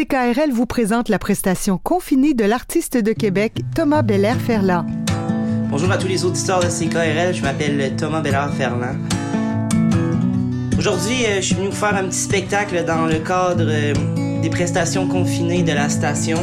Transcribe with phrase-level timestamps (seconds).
[0.00, 4.86] CKRL vous présente la prestation confinée de l'artiste de Québec, Thomas Belair-Ferland.
[5.68, 8.96] Bonjour à tous les auditeurs de CKRL, je m'appelle Thomas Belair-Ferland.
[10.78, 13.92] Aujourd'hui, euh, je suis venu vous faire un petit spectacle dans le cadre euh,
[14.40, 16.38] des prestations confinées de la station.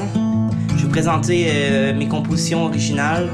[0.69, 3.27] Je vais vous présenter euh, mes compositions originales.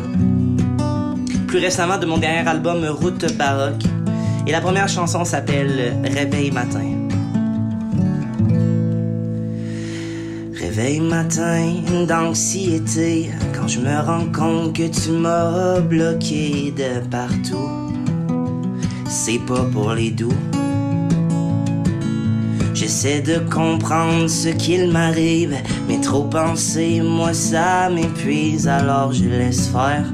[1.48, 3.84] Plus récemment de mon dernier album Route baroque.
[4.48, 6.93] Et la première chanson s'appelle Réveil matin.
[10.84, 11.76] Réveil matin
[12.10, 17.70] d'anxiété quand je me rends compte que tu m'as bloqué de partout.
[19.08, 20.36] C'est pas pour les doux.
[22.74, 25.56] J'essaie de comprendre ce qu'il m'arrive,
[25.88, 30.12] mais trop penser, moi ça m'épuise, alors je laisse faire.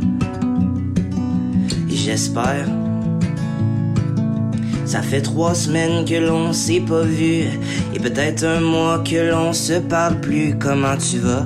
[1.87, 2.78] J'espère.
[4.89, 7.43] Ça fait trois semaines que l'on s'est pas vu,
[7.93, 10.55] et peut-être un mois que l'on se parle plus.
[10.57, 11.45] Comment tu vas?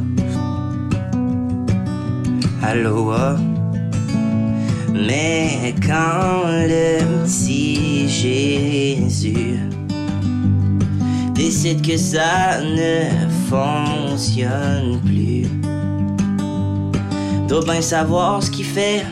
[2.61, 3.35] Aloha.
[4.93, 9.59] Mais quand le petit Jésus
[11.35, 13.03] décide que ça ne
[13.49, 15.47] fonctionne plus.
[17.49, 19.03] Dois bien savoir ce qu'il fait.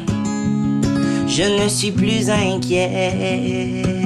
[1.27, 4.00] Je ne suis plus inquiet.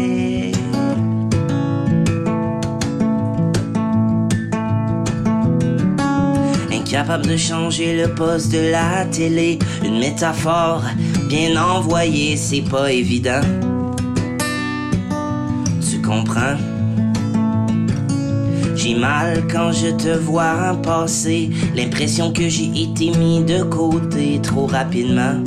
[6.95, 10.81] Incapable de changer le poste de la télé, une métaphore
[11.27, 13.41] bien envoyée, c'est pas évident.
[15.81, 16.55] Tu comprends?
[18.77, 24.65] J'ai mal quand je te vois passer, l'impression que j'ai été mis de côté trop
[24.65, 25.43] rapidement.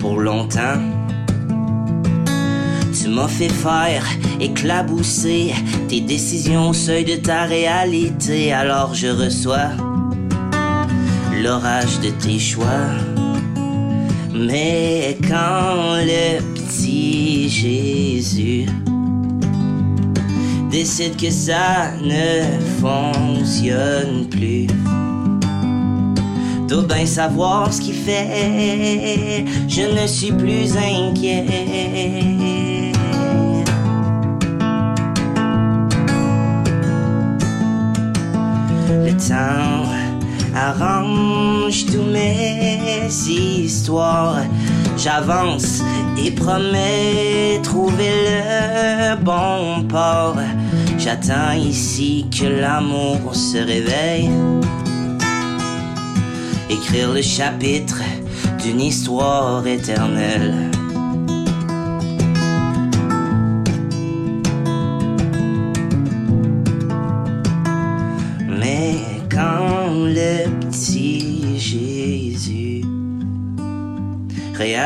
[0.00, 0.82] Pour longtemps,
[3.08, 4.04] tu m'as fait faire
[4.38, 5.54] éclabousser
[5.88, 9.70] tes décisions au seuil de ta réalité, alors je reçois
[11.42, 12.90] l'orage de tes choix.
[14.34, 18.66] Mais quand le petit Jésus
[20.70, 22.42] décide que ça ne
[22.80, 24.66] fonctionne plus.
[26.68, 32.37] Dois bien savoir ce qu'il fait, je ne suis plus inquiet.
[40.54, 44.42] Arrange tous mes histoires.
[44.96, 45.82] J'avance
[46.22, 50.36] et promets trouver le bon port.
[50.98, 54.30] J'attends ici que l'amour se réveille.
[56.70, 58.02] Écrire le chapitre
[58.62, 60.70] d'une histoire éternelle.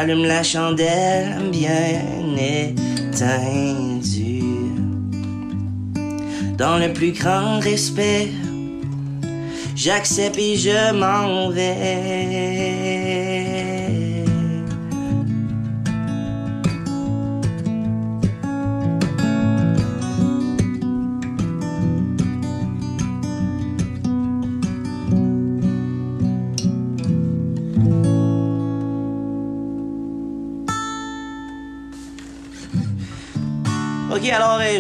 [0.03, 2.03] Réallume la chandelle bien
[2.37, 3.63] éteindue,
[6.59, 8.31] dans le plus grand respect,
[9.77, 12.32] j'accepte et je m'en vais.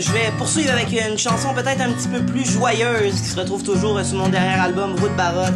[0.02, 3.62] Je vais poursuivre avec une chanson peut-être un petit peu plus joyeuse qui se retrouve
[3.62, 5.54] toujours sur mon dernier album Route Baroque.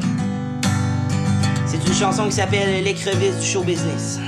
[1.66, 4.20] C'est une chanson qui s'appelle L'écrevisse du show business.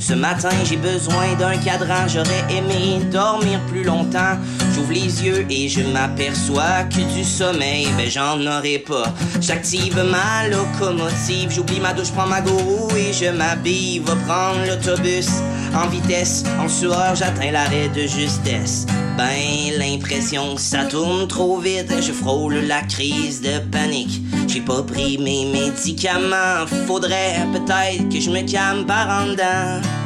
[0.00, 4.36] Ce matin, j'ai besoin d'un cadran, j'aurais aimé dormir plus longtemps.
[4.74, 9.14] J'ouvre les yeux et je m'aperçois que du sommeil, ben j'en aurai pas.
[9.40, 14.00] J'active ma locomotive, j'oublie ma douche, prends ma gourou et je m'habille.
[14.00, 15.28] Va prendre l'autobus
[15.74, 18.86] en vitesse, en sueur, j'atteins l'arrêt de justesse.
[19.16, 24.20] Ben, l'impression que ça tourne trop vite, je frôle la crise de panique.
[24.48, 30.01] J'ai pas pris mes médicaments, faudrait peut-être que je me calme par en dedans.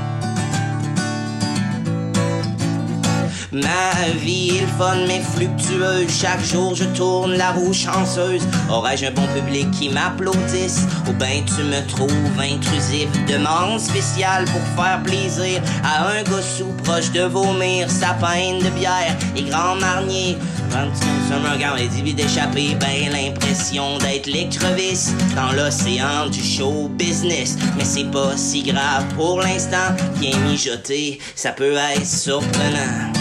[3.52, 6.10] Ma vie est fun mais fluctueuse.
[6.10, 8.42] Chaque jour je tourne la roue chanceuse.
[8.70, 10.86] Aurais-je un bon public qui m'applaudisse?
[11.08, 13.08] Ou ben tu me trouves intrusif?
[13.26, 19.16] Demande spéciale pour faire plaisir À un gossou proche de vomir Sa peine de bière.
[19.36, 20.36] Et grand marnier
[20.70, 27.56] quand et dit d'échapper, ben l'impression d'être l'écrevisse dans l'océan du show business.
[27.76, 33.15] Mais c'est pas si grave pour l'instant, bien mijoté, ça peut être surprenant.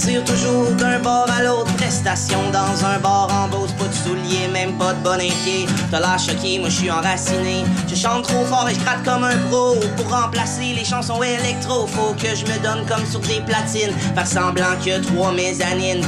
[0.00, 1.72] Tire toujours d'un bord à l'autre.
[1.76, 5.66] Prestation dans un bar en pas de souliers, même pas de bonnet pied.
[5.90, 7.64] T'as l'air choqué, moi je suis enraciné.
[7.88, 9.76] Je chante trop fort et je gratte comme un pro.
[9.96, 13.94] Pour remplacer les chansons électro, faut que je me donne comme sur des platines.
[14.14, 16.04] Faire semblant que trois mezzanines.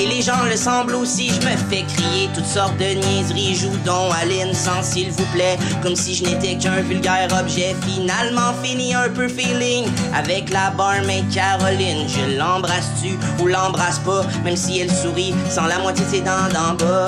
[0.00, 1.28] Et les gens le semblent aussi.
[1.28, 3.54] Je me fais crier toutes sortes de niaiseries.
[3.54, 5.56] Joue donc Aline sans s'il vous plaît.
[5.82, 7.76] Comme si je n'étais qu'un vulgaire objet.
[7.86, 12.08] Finalement fini un peu feeling avec la barmaid Caroline.
[12.08, 16.48] Je l'embrasse-tu ou l'embrasse pas, même si elle sourit sans la moitié de ses dents
[16.52, 17.06] d'en bas.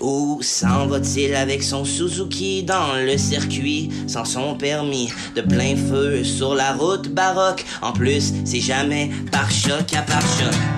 [0.00, 3.90] Où s'en va-t-il avec son Suzuki dans le circuit?
[4.06, 9.50] Sans son permis de plein feu sur la route baroque En plus, c'est jamais par
[9.50, 10.77] choc à par choc.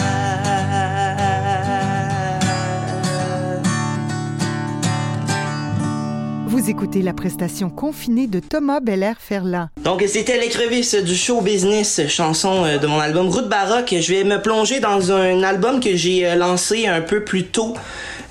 [6.61, 9.69] Vous écoutez la prestation confinée de Thomas Belair-Ferland.
[9.83, 13.95] Donc c'était l'écrevisse du show business, chanson euh, de mon album Route baroque.
[13.99, 17.73] Je vais me plonger dans un album que j'ai euh, lancé un peu plus tôt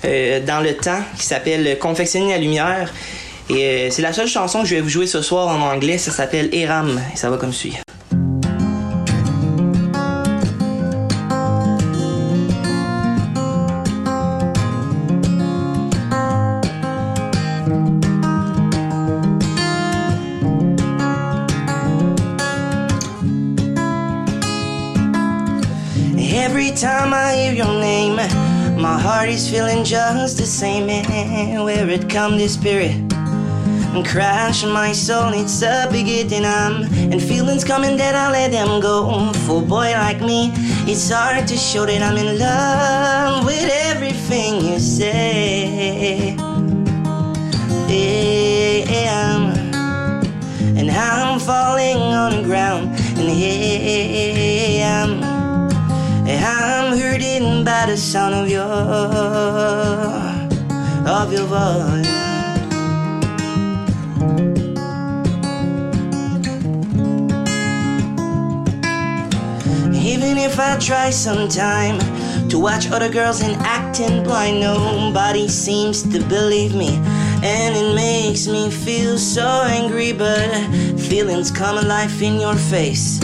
[0.05, 2.93] euh, dans le temps, qui s'appelle Confectionner la lumière.
[3.49, 5.97] Et euh, c'est la seule chanson que je vais vous jouer ce soir en anglais.
[5.97, 7.75] Ça s'appelle Eram et ça va comme suit.
[30.17, 30.89] Just the same.
[30.89, 32.95] And where it come, this spirit,
[33.93, 36.45] and crash my soul, it's a beginning.
[36.45, 39.31] I'm and feelings coming that I let them go.
[39.45, 40.51] For boy like me,
[40.87, 46.35] it's hard to show that I'm in love with everything you say.
[47.89, 49.53] Yeah,
[50.77, 55.21] and I'm falling on the ground, and here I'm.
[56.43, 56.70] I'm
[57.63, 58.61] by the sound of your
[61.07, 62.07] of your voice.
[70.03, 71.99] Even if I try sometime
[72.49, 76.99] to watch other girls and acting blind, nobody seems to believe me.
[77.43, 80.49] And it makes me feel so angry, but
[80.99, 83.19] feelings come alive in your face.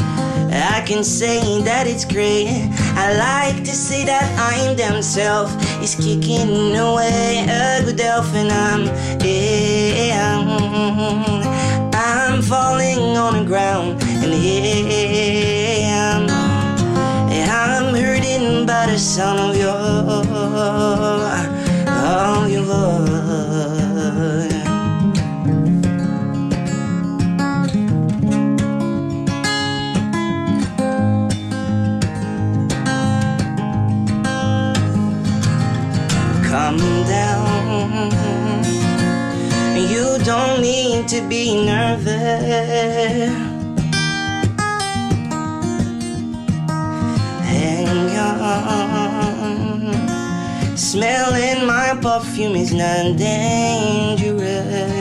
[0.52, 2.48] I can say that it's great.
[2.96, 5.52] I like to say that I'm themself
[5.82, 8.86] is kicking away a good elf, and I'm
[9.24, 10.40] yeah,
[11.94, 16.28] I'm falling on the ground, and yeah,
[17.50, 19.57] I'm, hurting by the sound
[41.18, 42.14] to be nervous.
[47.52, 49.58] Hang on.
[50.78, 54.97] Smelling my perfume is not dangerous.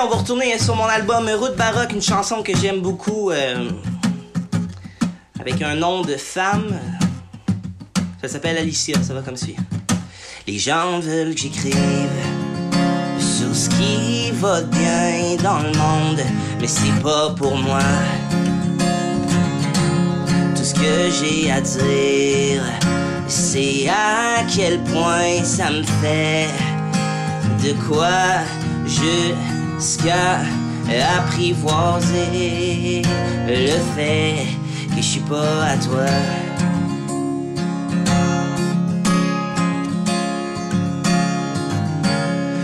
[0.00, 3.70] On va retourner sur mon album Route baroque, une chanson que j'aime beaucoup, euh,
[5.38, 6.78] avec un nom de femme.
[8.20, 9.56] Ça s'appelle Alicia, ça va comme suit.
[10.46, 11.76] Les gens veulent que j'écrive
[13.18, 16.20] sur ce qui va bien dans le monde,
[16.60, 17.80] mais c'est pas pour moi.
[20.74, 22.62] que j'ai à dire,
[23.28, 26.48] c'est à quel point ça me fait
[27.62, 28.42] de quoi
[29.82, 30.38] jusqu'à
[31.18, 33.02] apprivoiser
[33.48, 34.46] le fait
[34.90, 36.06] que je suis pas à toi.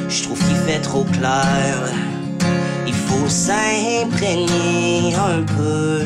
[0.08, 1.74] Je trouve qu'il fait trop clair.
[2.86, 6.02] Il faut s'imprégner un peu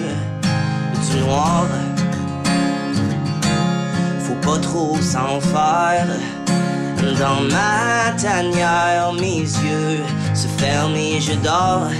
[1.10, 1.66] du noir.
[4.20, 6.06] Faut pas trop s'en faire.
[7.18, 10.00] Dans ma tanière, mes yeux
[10.34, 11.90] se ferment et je dors.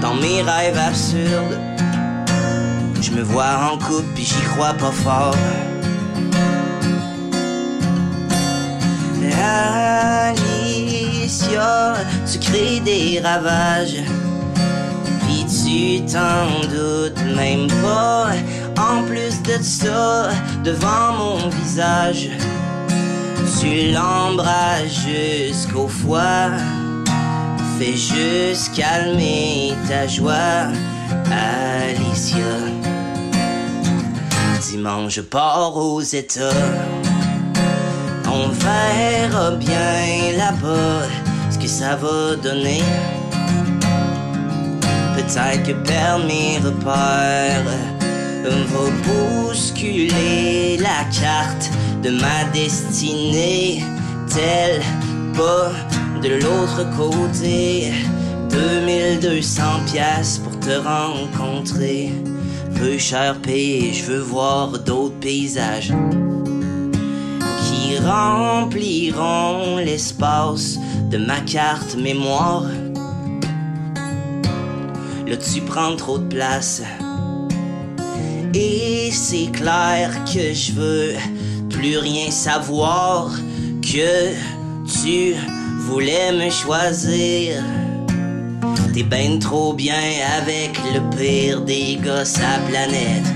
[0.00, 1.58] Dans mes rêves absurdes,
[3.00, 5.36] je me vois en couple et j'y crois pas fort.
[10.26, 11.94] Alicia,
[12.30, 14.02] tu crées des ravages.
[15.22, 18.28] Puis tu t'en doutes même pas.
[18.76, 20.30] En plus de ça,
[20.64, 22.30] devant mon visage,
[23.64, 26.50] tu l'embrasses jusqu'au foie.
[27.78, 30.68] Fais juste calmer ta joie,
[31.30, 32.54] Alicia.
[34.60, 36.62] Dimanche, je pars aux États.
[38.26, 41.08] On verra bien là-bas
[41.50, 42.82] ce que ça va donner.
[45.16, 48.03] Peut-être que perdre mes repères
[48.50, 51.70] va bousculer la carte
[52.02, 53.82] de ma destinée,
[54.28, 54.82] telle
[55.34, 55.72] pas
[56.22, 57.92] de l'autre côté.
[58.50, 62.12] 2200 pièces pour te rencontrer.
[62.76, 65.92] Peu cher payé, je veux voir d'autres paysages
[67.64, 70.78] qui rempliront l'espace
[71.10, 72.66] de ma carte mémoire.
[75.26, 76.82] Là, tu prends trop de place.
[78.54, 81.14] Et c'est clair que je veux
[81.70, 83.32] plus rien savoir
[83.82, 84.32] que
[85.02, 85.34] tu
[85.80, 87.64] voulais me choisir.
[88.92, 89.96] T'es ben trop bien
[90.38, 93.26] avec le pire des gosses à planète.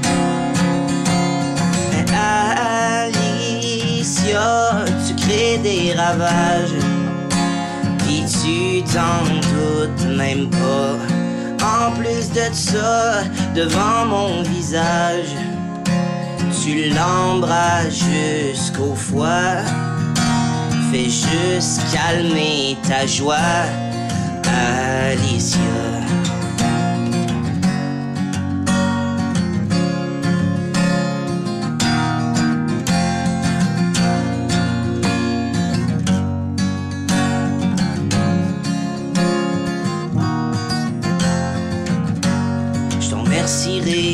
[3.10, 6.78] Alicia, tu crées des ravages.
[7.98, 11.17] Puis tu t'en doutes même pas.
[11.68, 15.34] En plus de ça, devant mon visage,
[16.62, 19.62] tu l'embrasses jusqu'au foie.
[20.90, 23.66] Fais juste calmer ta joie,
[24.44, 26.17] Alicia.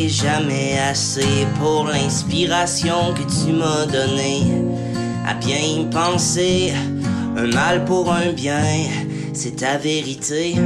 [0.08, 4.42] Jamais assez pour l'inspiration que tu m'as donnée.
[5.26, 6.72] À bien y penser,
[7.36, 8.62] un mal pour un bien,
[9.32, 10.56] c'est ta vérité.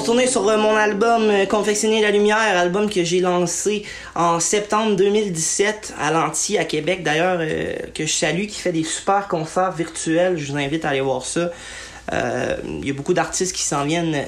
[0.00, 4.40] Va retourner sur euh, mon album euh, Confectionner la lumière, album que j'ai lancé en
[4.40, 7.02] septembre 2017 à l'Anti à Québec.
[7.02, 10.38] D'ailleurs, euh, que je salue, qui fait des super concerts virtuels.
[10.38, 11.50] Je vous invite à aller voir ça.
[12.10, 14.24] Il y a beaucoup d'artistes qui s'en viennent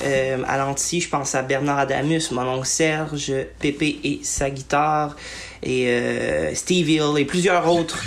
[0.00, 1.00] à l'Anti.
[1.00, 5.16] Je pense à Bernard Adamus, mon oncle Serge, Pépé et sa guitare,
[5.62, 8.02] et euh, Steve Hill et plusieurs autres.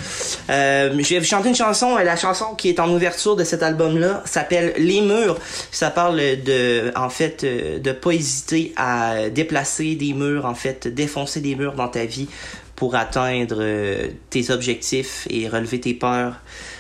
[0.49, 1.97] Euh, je vais vous chanter une chanson.
[1.97, 5.37] La chanson qui est en ouverture de cet album-là s'appelle Les Murs.
[5.71, 10.87] Ça parle de, en fait, euh, de pas hésiter à déplacer des murs, en fait,
[10.87, 12.27] défoncer des murs dans ta vie
[12.75, 16.35] pour atteindre euh, tes objectifs et relever tes peurs.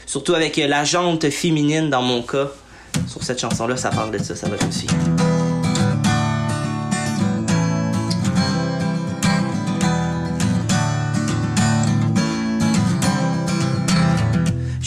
[0.05, 2.47] Surtout avec la jante féminine dans mon cas.
[3.07, 4.69] Sur cette chanson-là, ça parle de ça, ça va comme.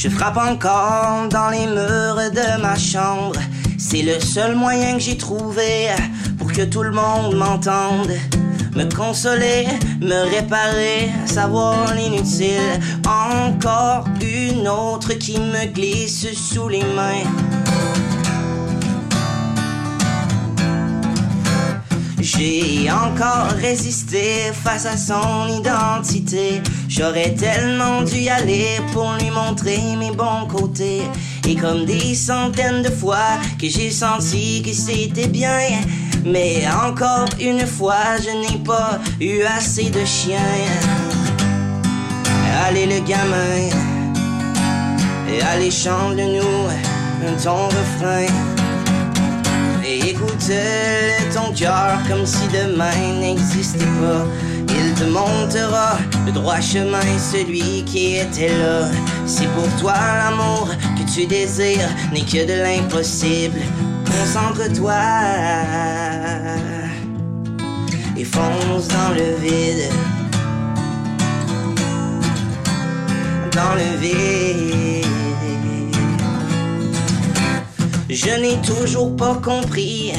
[0.02, 3.38] Je frappe encore dans les murs de ma chambre.
[3.78, 5.90] C'est le seul moyen que j'ai trouvé
[6.38, 8.10] pour que tout le monde m'entende.
[8.74, 9.68] Me consoler,
[10.00, 12.80] me réparer, savoir l'inutile.
[13.06, 17.30] Encore une autre qui me glisse sous les mains.
[22.22, 26.62] J'ai encore résisté face à son identité.
[26.88, 31.02] J'aurais tellement dû y aller pour lui montrer mes bons côtés.
[31.48, 35.58] Et comme des centaines de fois que j'ai senti que c'était bien.
[36.24, 40.38] Mais encore une fois, je n'ai pas eu assez de chien.
[42.68, 43.68] allez le gamin,
[45.28, 46.68] et allez chante-nous
[47.42, 48.61] ton refrain.
[50.00, 50.50] Écoute
[51.34, 54.24] ton cœur comme si demain n'existait pas.
[54.68, 58.88] Il te montrera le droit chemin, celui qui était là.
[59.26, 63.60] Si pour toi l'amour que tu désires n'est que de l'impossible,
[64.06, 64.94] concentre-toi
[68.16, 69.90] et fonce dans le vide.
[73.52, 75.11] Dans le vide.
[78.14, 80.12] Je n'ai toujours pas compris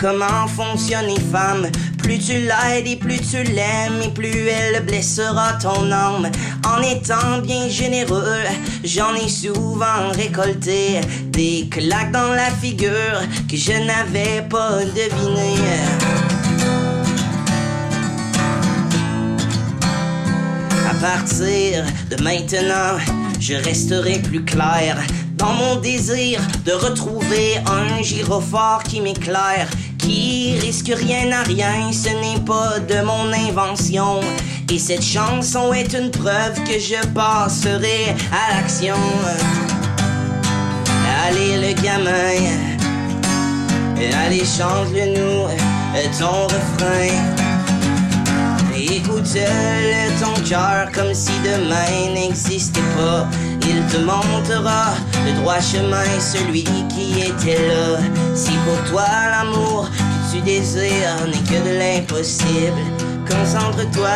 [0.00, 1.66] comment fonctionnent les femmes.
[1.98, 6.30] Plus tu l'aides et plus tu l'aimes et plus elle blessera ton âme.
[6.64, 8.44] En étant bien généreux,
[8.84, 11.00] j'en ai souvent récolté
[11.32, 13.20] des claques dans la figure
[13.50, 15.56] que je n'avais pas deviné.
[20.88, 22.98] À partir de maintenant,
[23.40, 24.96] je resterai plus clair
[25.42, 29.68] dans mon désir de retrouver un gyrophare qui m'éclaire,
[29.98, 34.20] qui risque rien à rien, ce n'est pas de mon invention.
[34.72, 38.94] Et cette chanson est une preuve que je passerai à l'action.
[41.26, 42.38] Allez le gamin,
[44.24, 45.48] allez chante-le-nous
[46.18, 47.42] ton refrain.
[48.76, 53.28] Écoute-le ton cœur comme si demain n'existait pas.
[53.92, 54.94] Te montrera
[55.26, 57.98] le droit chemin, celui qui était là.
[58.34, 62.80] Si pour toi l'amour que tu désires n'est que de l'impossible,
[63.28, 64.08] concentre-toi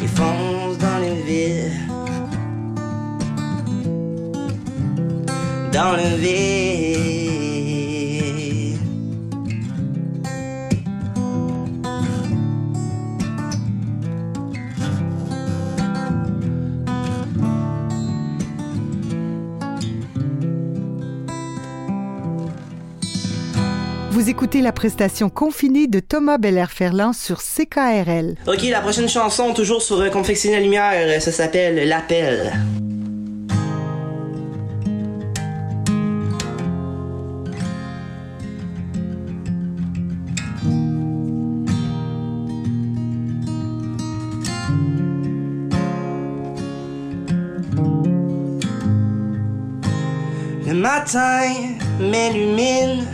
[0.00, 1.72] et fonce dans le vide.
[5.72, 7.15] Dans le vide.
[24.26, 28.34] Vous écoutez la prestation confinée de Thomas Belair-Ferland sur CKRL.
[28.48, 32.52] Ok, la prochaine chanson, toujours sur euh, Confectionner la lumière, ça s'appelle L'appel.
[50.66, 51.42] Le matin
[52.00, 53.06] m'illumine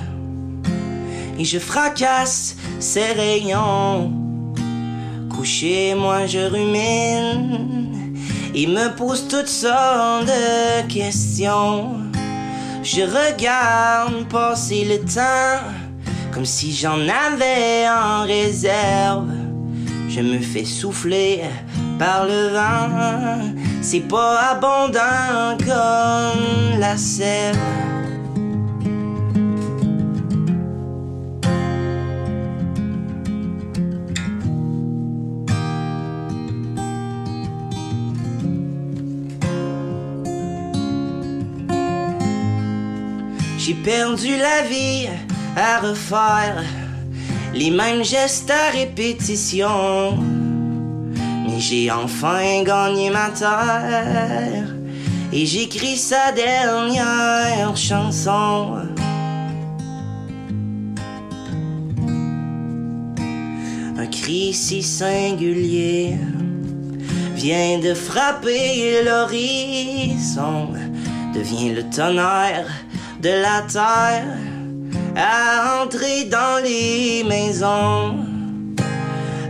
[1.38, 4.12] et je fracasse ses rayons.
[5.30, 8.14] Couché, moi je rumine
[8.54, 11.90] et me pose toutes sortes de questions.
[12.82, 15.62] Je regarde passer le temps
[16.32, 19.28] comme si j'en avais en réserve.
[20.08, 21.42] Je me fais souffler
[21.98, 27.56] par le vent, c'est pas abondant comme la sève.
[43.84, 45.08] Perdu la vie
[45.56, 46.62] à refaire
[47.52, 50.18] les mêmes gestes à répétition.
[51.44, 54.68] Mais j'ai enfin gagné ma terre
[55.32, 58.76] et j'écris sa dernière chanson.
[63.98, 66.16] Un cri si singulier
[67.34, 70.68] vient de frapper l'horizon,
[71.34, 72.68] devient le tonnerre
[73.22, 74.24] de la terre
[75.14, 78.16] à entrer dans les maisons.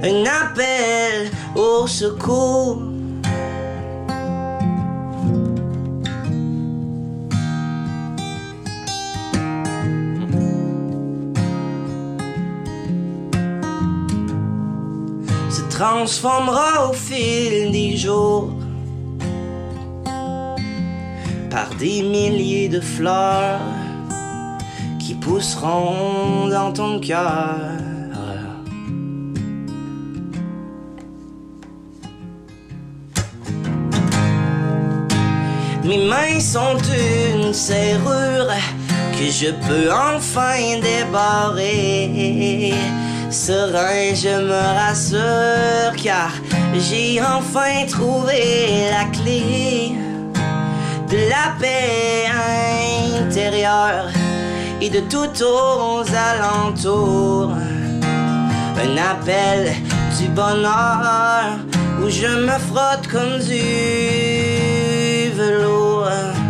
[0.02, 2.82] Un appel au secours.
[15.48, 18.50] Se transformera au fil des jours
[21.52, 23.60] par des milliers de fleurs
[24.98, 27.58] qui pousseront dans ton cœur.
[35.84, 36.78] Mes mains sont
[37.36, 38.48] une serrure
[39.12, 42.72] que je peux enfin débarrer.
[43.30, 46.32] Serein, je me rassure car
[46.74, 49.61] j'ai enfin trouvé la clé
[51.12, 52.26] de la paix
[53.20, 54.08] intérieure
[54.80, 57.52] et de tout aux alentours.
[58.84, 59.74] Un appel
[60.18, 61.58] du bonheur
[62.00, 63.60] où je me frotte comme du
[65.36, 66.41] velours.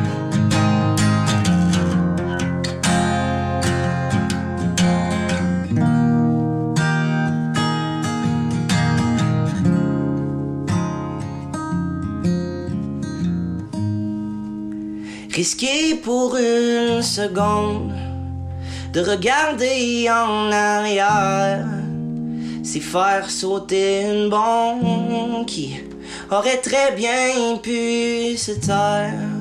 [15.35, 17.95] Risquer pour une seconde
[18.93, 21.67] de regarder en arrière,
[22.63, 25.81] c'est faire sauter une bombe qui
[26.31, 29.32] aurait très bien pu se taire.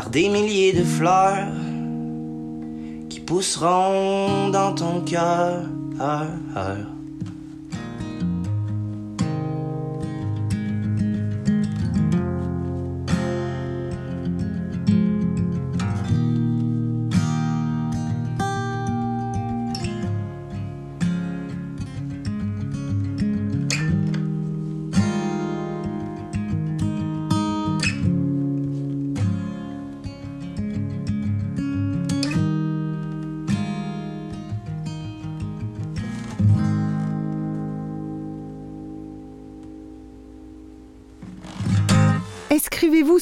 [0.00, 1.52] Par des milliers de fleurs
[3.10, 5.64] qui pousseront dans ton cœur.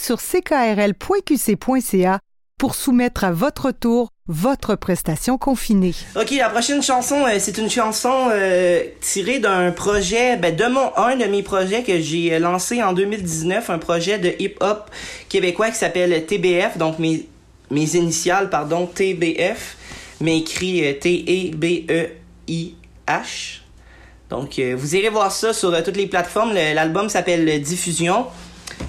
[0.09, 2.19] Sur ckrl.qc.ca
[2.57, 5.93] pour soumettre à votre tour votre prestation confinée.
[6.17, 10.97] Ok, la prochaine chanson, euh, c'est une chanson euh, tirée d'un projet, ben, de mon
[10.97, 14.91] un de mes projets que j'ai euh, lancé en 2019, un projet de hip-hop
[15.29, 17.29] québécois qui s'appelle TBF, donc mes,
[17.71, 19.77] mes initiales, pardon, TBF,
[20.23, 22.09] mais écrit T-E-B-E-I-H.
[24.31, 26.53] Donc, euh, vous irez voir ça sur toutes les plateformes.
[26.53, 28.27] L'album s'appelle Diffusion.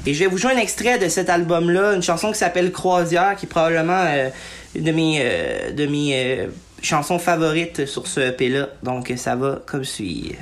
[0.06, 3.36] Et je vais vous jouer un extrait de cet album-là, une chanson qui s'appelle Croisière,
[3.36, 4.30] qui est probablement euh,
[4.75, 6.47] une de mes, euh, de mes euh,
[6.82, 8.69] chansons favorites sur ce EP-là.
[8.84, 10.36] Donc, ça va comme suit.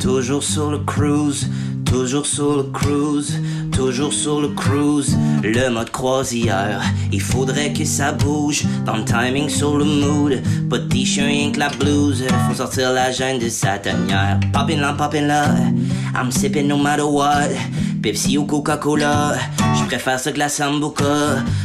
[0.00, 1.48] Toujours sur le cruise,
[1.84, 3.40] toujours sur le cruise,
[3.72, 6.80] toujours sur le cruise, le mode croisière.
[7.10, 10.40] Il faudrait que ça bouge, dans le timing sur le mood.
[10.70, 12.24] Pas de t-shirt, que la blouse.
[12.48, 14.38] Faut sortir la gêne de sa tanière.
[14.52, 15.46] Poppin' là, poppin' là,
[16.14, 17.48] I'm sipping no matter what.
[18.02, 19.34] Pepsi ou Coca-Cola,
[19.78, 21.04] je préfère ça que la Sambuca.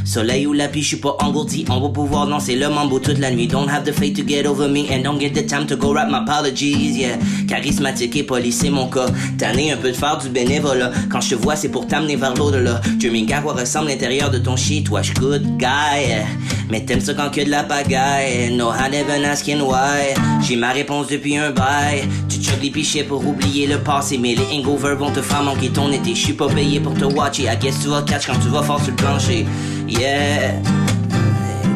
[0.05, 1.65] Soleil ou la pluie, je suis pas engourdi.
[1.67, 3.47] On va pouvoir danser le mambo toute la nuit.
[3.47, 5.93] Don't have the faith to get over me and don't get the time to go
[5.93, 7.17] rap my apologies, yeah.
[7.47, 9.07] Charismatique et poli, c'est mon cas.
[9.39, 10.91] Tanné un peu de faire du bénévolat.
[11.11, 12.81] Quand je te vois, c'est pour t'amener vers l'au-delà.
[12.97, 14.85] Dieu à quoi ressemble l'intérieur de ton shit.
[14.85, 16.23] Toi, je good guy.
[16.69, 18.55] Mais t'aimes ça quand que de la pagaille.
[18.55, 20.13] No, I never asking why.
[20.47, 22.07] J'ai ma réponse depuis un bail.
[22.47, 24.17] Choques les pichets pour oublier le passé.
[24.17, 26.15] Mais les hangovers vont te faire manquer ton été.
[26.15, 27.43] Je suis pas payé pour te watcher.
[27.43, 29.45] I guess tu vas catch quand tu vas fort sur le plancher.
[29.87, 30.53] Yeah.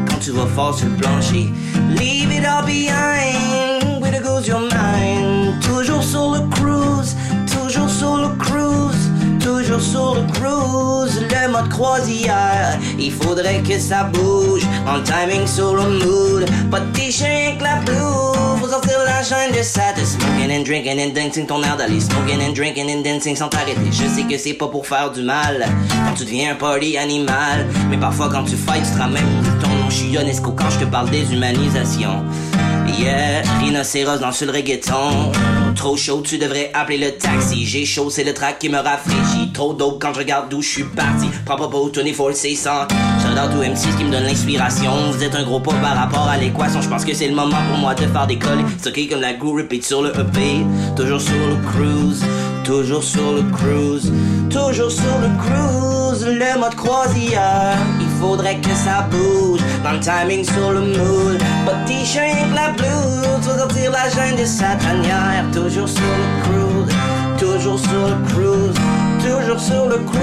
[0.10, 1.50] Quand tu vas fort sur le plancher.
[1.98, 4.02] Leave it all behind.
[4.02, 5.62] Where goes your mind?
[5.62, 7.18] Toujours sur le cruise.
[7.48, 9.01] Toujours sur le cruise.
[9.42, 12.78] Toujours sur le cruise, le mode croisière.
[13.00, 16.46] Il faudrait que ça bouge, en timing sur le mood.
[16.70, 19.82] Pas de t-shirt que la blue, faut sortir la chaîne de ça.
[19.96, 23.92] Smoking and drinking and dancing, ton air d'aller smoking and drinking and dancing sans t'arrêter.
[23.92, 25.66] Je sais que c'est pas pour faire du mal,
[26.06, 27.66] quand tu deviens un party animal.
[27.90, 29.24] Mais parfois quand tu fights, tu te ramènes
[29.62, 32.24] ton nom, suis Ionesco quand je te parle déshumanisation.
[33.60, 35.32] Rhinocéros dans le reggaeton.
[35.76, 37.66] Trop chaud, tu devrais appeler le taxi.
[37.66, 39.52] J'ai chaud, c'est le track qui me rafraîchit.
[39.54, 41.28] Trop dope quand je regarde d'où je suis parti.
[41.46, 42.70] Prends pas pour 24 600.
[43.24, 45.12] J'adore tout M6 qui me donne l'inspiration.
[45.12, 46.82] Vous êtes un gros pas par rapport à l'équation.
[46.82, 48.64] Je pense que c'est le moment pour moi de faire décoller.
[48.86, 50.66] ok comme la goût repeat sur le EP.
[50.96, 52.26] Toujours sur le cruise.
[52.64, 54.12] Toujours sur le cruise.
[54.50, 56.26] Toujours sur le cruise.
[56.26, 57.78] Le mode croisière.
[58.22, 59.62] Faudrait que ça bouge.
[59.84, 61.40] Dans le timing sur le mood.
[61.66, 63.40] But t-shirt la blues.
[63.42, 65.44] Faut sortir la gêne de sa tanière.
[65.52, 66.96] Toujours sur le cruise.
[67.38, 68.78] Toujours sur le cruise.
[69.20, 70.22] Toujours sur le cruise.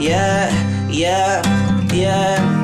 [0.00, 0.50] Yeah,
[0.90, 1.42] yeah,
[1.94, 2.61] yeah.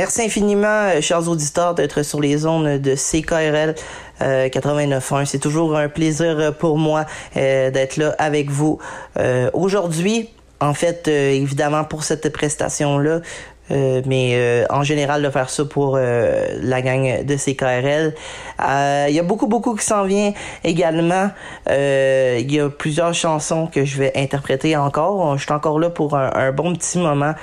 [0.00, 3.74] Merci infiniment, euh, chers auditeurs, d'être sur les zones de CKRL
[4.18, 5.14] 89.1.
[5.20, 8.78] Euh, C'est toujours un plaisir euh, pour moi d'être là avec vous.
[9.52, 13.20] Aujourd'hui, en fait, évidemment, pour cette prestation-là,
[13.68, 18.14] mais en général de faire ça pour la gang de CKRL.
[19.08, 20.32] Il y a beaucoup, beaucoup qui s'en vient
[20.64, 21.30] également.
[21.68, 25.36] Il y a plusieurs chansons que je vais interpréter encore.
[25.36, 27.34] Je suis encore là pour un bon petit moment.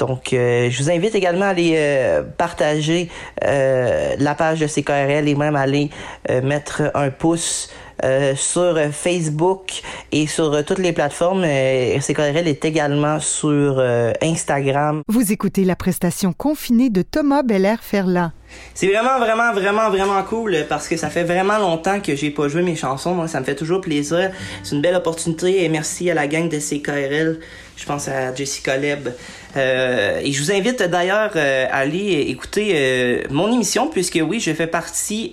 [0.00, 3.10] Donc, euh, je vous invite également à aller euh, partager
[3.44, 5.90] euh, la page de CKRL et même aller
[6.42, 7.70] mettre un pouce
[8.34, 11.42] sur Facebook et sur toutes les plateformes.
[11.42, 13.82] CKRL est également sur
[14.22, 15.02] Instagram.
[15.08, 18.30] Vous écoutez la prestation confinée de Thomas Belair-Ferland.
[18.74, 22.48] C'est vraiment, vraiment, vraiment, vraiment cool parce que ça fait vraiment longtemps que j'ai pas
[22.48, 23.14] joué mes chansons.
[23.14, 24.30] Donc, ça me fait toujours plaisir.
[24.62, 27.40] C'est une belle opportunité et merci à la gang de CKRL.
[27.80, 29.08] Je pense à Jessica Leb
[29.56, 34.40] euh, et je vous invite d'ailleurs euh, à aller écouter euh, mon émission, puisque oui,
[34.40, 35.32] je fais partie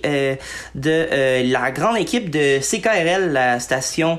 [0.74, 4.18] de la grande équipe de CKRL, la station,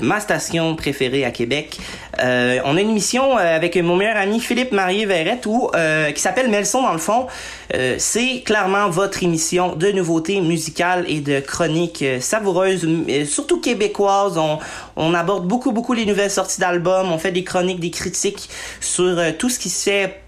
[0.00, 1.78] ma station préférée à Québec.
[2.18, 5.70] on a une émission avec mon meilleur ami Philippe Marie Verrette où,
[6.14, 7.26] qui s'appelle Melson dans le fond.
[7.98, 12.86] C'est clairement votre émission de nouveautés musicales et de chroniques savoureuses,
[13.26, 14.38] surtout québécoises.
[14.38, 14.58] On,
[14.96, 17.12] on aborde beaucoup, beaucoup les nouvelles sorties d'albums.
[17.24, 20.20] Fait des chroniques, des critiques sur euh, tout ce qui se fait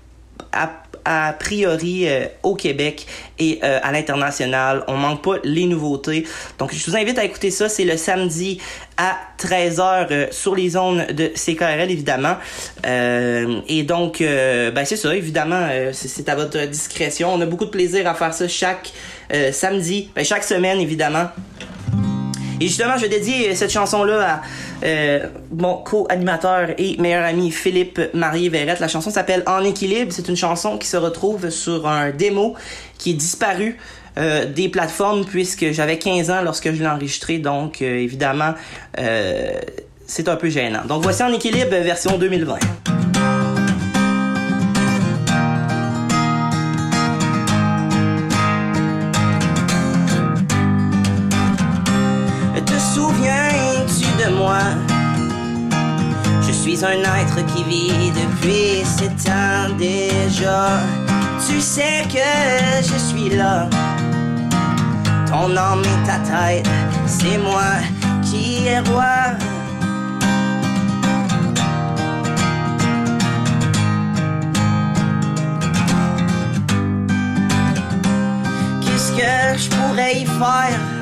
[0.52, 3.06] a, priori euh, au Québec
[3.38, 4.82] et euh, à l'international.
[4.88, 6.26] On manque pas les nouveautés.
[6.58, 7.68] Donc je vous invite à écouter ça.
[7.68, 8.60] C'est le samedi
[8.96, 12.36] à 13h sur les zones de CKRL évidemment.
[12.82, 17.34] et donc ben c'est ça évidemment c'est à votre discrétion.
[17.34, 18.90] On a beaucoup de plaisir à faire ça chaque
[19.52, 21.26] samedi, ben, chaque semaine évidemment.
[22.60, 24.40] Et justement, je dédie cette chanson-là à
[24.84, 28.80] euh, mon co-animateur et meilleur ami Philippe Marie Verrette.
[28.80, 30.10] La chanson s'appelle En équilibre.
[30.12, 32.54] C'est une chanson qui se retrouve sur un démo
[32.96, 33.76] qui est disparu
[34.18, 37.38] euh, des plateformes puisque j'avais 15 ans lorsque je l'ai enregistré.
[37.38, 38.54] Donc, euh, évidemment,
[40.06, 40.84] c'est un peu gênant.
[40.88, 42.58] Donc, voici En équilibre version 2020.
[56.84, 60.80] Un être qui vit depuis sept ans déjà.
[61.46, 63.68] Tu sais que je suis là.
[65.26, 66.68] Ton âme et ta tête,
[67.06, 67.80] c'est moi
[68.22, 69.36] qui est roi.
[78.82, 80.95] Qu'est-ce que je pourrais y faire?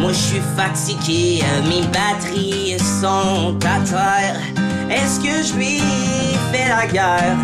[0.00, 4.40] Moi je suis fatigué, mes batteries sont à terre.
[4.88, 5.82] Est-ce que je lui
[6.52, 7.36] fais la guerre?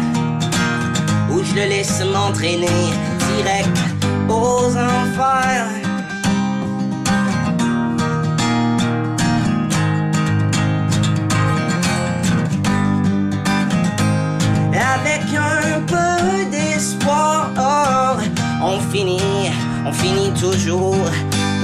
[1.31, 2.93] Ou je le laisse m'entraîner
[3.37, 3.77] direct
[4.29, 5.69] aux enfers?
[14.95, 17.51] Avec un peu d'espoir,
[18.63, 19.51] on finit,
[19.85, 21.11] on finit toujours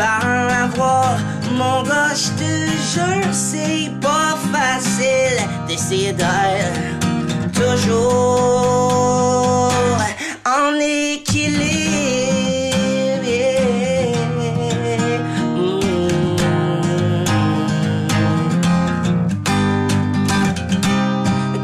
[0.01, 0.25] par
[0.65, 1.19] avoir
[1.59, 2.53] mon gars, je te
[3.33, 5.41] c'est pas facile.
[5.69, 8.11] D'essayer d'être toujours
[10.59, 11.61] en équilibre.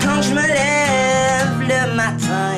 [0.02, 2.56] Quand je me lève le matin,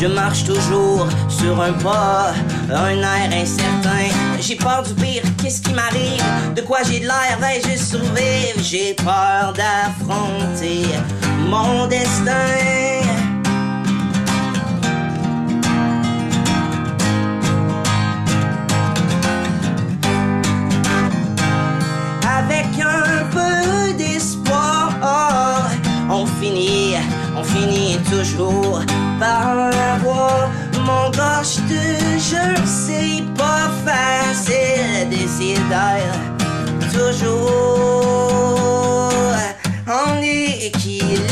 [0.00, 2.32] je marche toujours sur un pas,
[2.70, 6.54] un air incertain j'ai peur du pire, qu'est-ce qui m'arrive?
[6.54, 8.62] De quoi j'ai de l'air, vais-je survivre?
[8.62, 10.86] J'ai peur d'affronter
[11.50, 12.87] mon destin
[36.92, 37.50] toujours
[39.86, 41.28] en équilibre.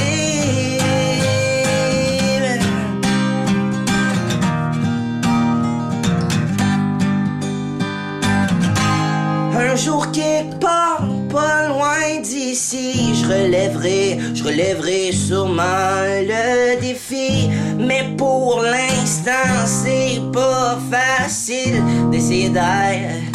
[9.59, 17.49] Un jour quelque part, pas loin d'ici, je relèverai, je relèverai sûrement le défi.
[17.79, 23.26] Mais pour l'instant, c'est pas facile d'essayer d'être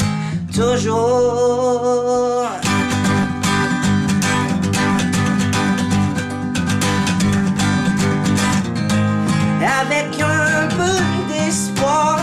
[0.53, 2.47] toujours.
[9.81, 10.95] Avec un peu
[11.29, 12.17] d'espoir,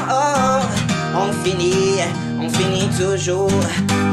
[1.14, 2.00] on finit,
[2.40, 3.60] on finit toujours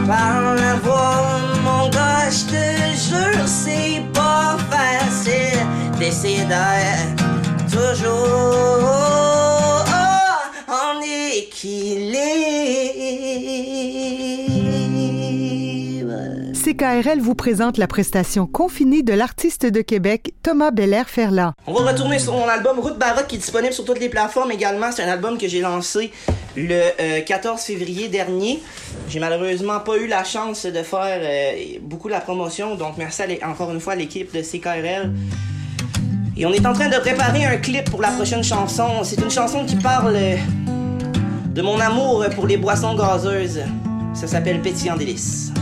[0.08, 1.40] par l'avoir.
[1.64, 2.66] Mon gars, je te
[3.08, 5.60] jure, c'est pas facile
[6.00, 6.46] d'essayer
[7.72, 8.46] toujours
[10.68, 12.45] en équilibre.
[16.76, 21.54] CKRL vous présente la prestation confinée de l'artiste de Québec Thomas Belair-Ferland.
[21.68, 24.52] On va retourner sur mon album Route Baroque qui est disponible sur toutes les plateformes
[24.52, 24.92] également.
[24.92, 26.12] C'est un album que j'ai lancé
[26.58, 28.62] le euh, 14 février dernier.
[29.08, 33.50] J'ai malheureusement pas eu la chance de faire euh, beaucoup la promotion, donc merci à
[33.50, 35.14] encore une fois à l'équipe de CKRL.
[36.36, 39.04] Et on est en train de préparer un clip pour la prochaine chanson.
[39.04, 40.36] C'est une chanson qui parle euh,
[41.54, 43.62] de mon amour pour les boissons gazeuses.
[44.14, 45.54] Ça s'appelle Pétillant délice.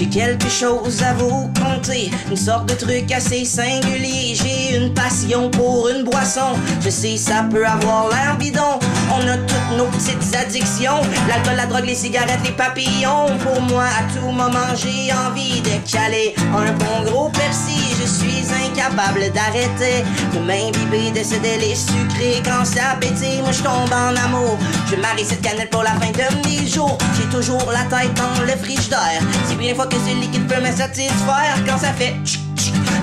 [0.00, 4.34] J'ai quelque chose à vous conter, une sorte de truc assez singulier.
[4.34, 6.56] J'ai une passion pour une boisson.
[6.82, 8.78] Je sais, ça peut avoir l'air bidon.
[9.22, 11.00] On a toutes nos petites addictions.
[11.28, 13.26] L'alcool, la drogue, les cigarettes, les papillons.
[13.42, 17.94] Pour moi, à tout moment, j'ai envie de caler un bon gros Pepsi.
[18.00, 22.42] Je suis incapable d'arrêter de m'imbiber de ce délice sucré.
[22.44, 24.56] Quand ça pétille, moi je tombe en amour.
[24.90, 26.96] Je marie cette cannelle pour la fin de mes jours.
[27.16, 29.20] J'ai toujours la tête dans le frigidaire.
[29.46, 31.56] Si bien des fois que ce liquide peut me satisfaire.
[31.66, 32.49] Quand ça fait tchic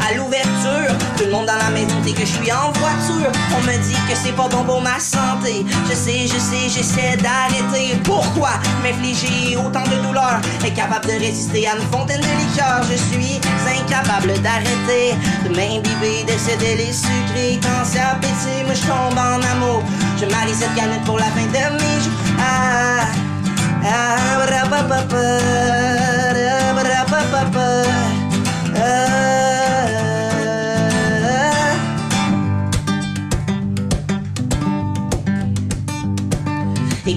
[0.08, 3.32] à l'ouverture, tout le monde dans la maison dit que je suis en voiture.
[3.56, 5.66] On me dit que c'est pas bon pour ma santé.
[5.90, 7.98] Je sais, je sais, j'essaie d'arrêter.
[8.04, 8.52] Pourquoi
[8.84, 10.40] m'infliger autant de douleurs?
[10.64, 12.82] Incapable de résister à une fontaine de liqueur.
[12.90, 17.60] Je suis incapable d'arrêter de m'imbiber de ce délice sucré.
[17.62, 19.84] Quand ça pétille, moi je tombe en amour.
[20.20, 22.14] Je marie cette canette pour la fin de mes jours.
[22.40, 23.06] Ah,
[23.86, 24.18] ah.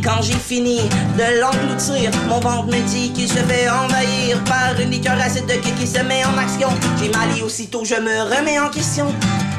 [0.02, 0.80] Quand j'ai fini
[1.16, 5.54] de l'engloutir, mon ventre me dit qu'il se fait envahir par une liqueur acide de
[5.54, 6.68] qui se met en action.
[7.00, 9.06] J'ai mal et aussitôt je me remets en question.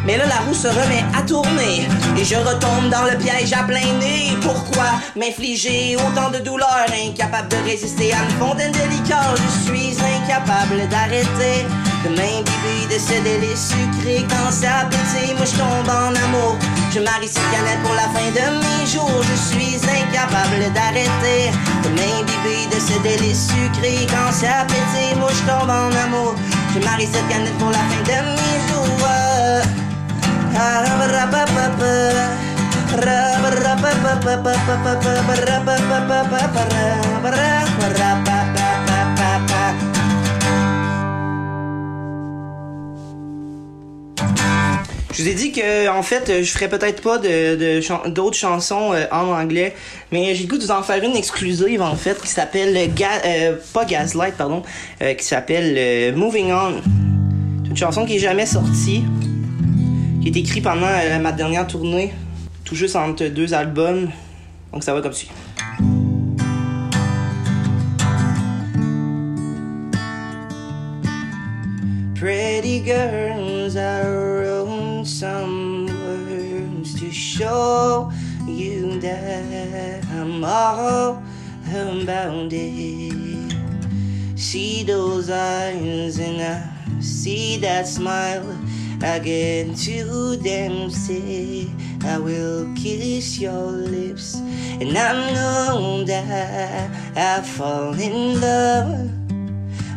[0.06, 3.64] Mais là, la roue se remet à tourner et je retombe dans le piège à
[3.64, 4.36] plein nez.
[4.42, 6.88] Pourquoi m'infliger autant de douleurs?
[6.92, 11.66] Incapable de résister à une fontaine de je suis incapable d'arrêter
[12.04, 14.26] de m'imbiber de ce délice sucré.
[14.30, 16.58] Quand ça pétille, moi je tombe en amour.
[16.94, 19.24] Je marie cette canette pour la fin de mes jours.
[19.24, 21.52] Je suis incapable d'arrêter
[21.84, 24.06] de m'imbiber de ce délice sucré.
[24.10, 26.36] Quand ça pétille, moi je tombe en amour.
[26.74, 29.08] Je marie cette canette pour la fin de mes jours.
[30.58, 30.92] Ah,
[45.22, 49.06] Je vous ai dit que en fait, je ferais peut-être pas de, d'autres chansons euh,
[49.12, 49.76] en anglais,
[50.12, 53.56] mais j'ai le goût de vous en faire une exclusive en fait qui s'appelle euh,
[53.72, 54.64] pas Gaslight pardon,
[55.00, 56.82] euh, qui s'appelle euh, Moving On.
[57.64, 59.04] C'est une chanson qui est jamais sortie,
[60.24, 62.12] qui est écrite pendant euh, ma dernière tournée,
[62.66, 64.10] tout juste entre deux albums,
[64.74, 65.30] donc ça va comme suit.
[72.16, 74.61] Pretty girls, I
[75.06, 78.12] some words to show
[78.46, 81.24] you that I'm all
[81.66, 83.54] about it.
[84.38, 88.58] See those eyes and I see that smile.
[89.02, 91.68] I get to them say
[92.04, 99.22] I will kiss your lips and I know that I fall in love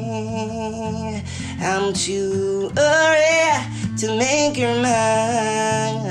[1.61, 6.07] I'm too early to make your mind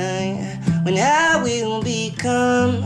[0.83, 2.83] when I will become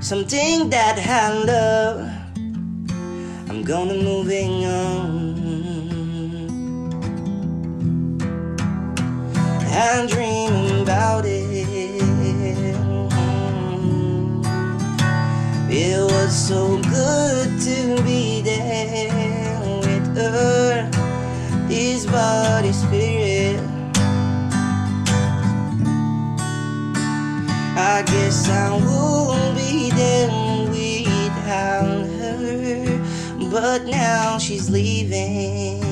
[0.00, 2.10] something that I love.
[3.48, 5.34] I'm gonna moving on.
[9.66, 11.44] I dream about it.
[15.70, 18.33] It was so good to be.
[22.14, 23.60] Body spirit.
[27.76, 30.30] I guess I won't be there
[30.70, 35.82] without her, but now she's leaving.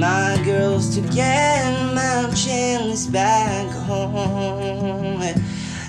[0.00, 5.22] My girl's to get my chance back home,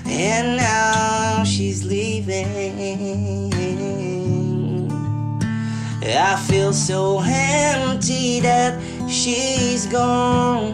[0.04, 2.67] and now she's leaving.
[6.16, 8.80] I feel so empty that
[9.10, 10.72] she's gone.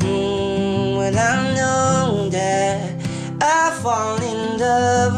[0.00, 2.92] Mm, when I know that
[3.40, 5.14] I fall in love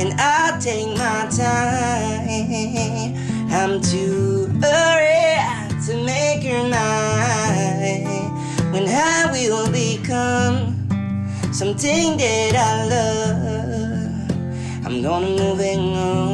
[0.00, 3.14] and I take my time,
[3.52, 5.38] I'm too hurry
[5.86, 8.32] to make her mine.
[8.72, 10.74] When I will become
[11.52, 16.29] something that I love, I'm gonna moving on,